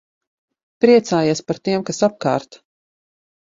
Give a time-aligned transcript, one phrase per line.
[0.85, 2.61] Priecājies par tiem, kas apkārt.